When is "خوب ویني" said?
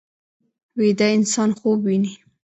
1.59-2.11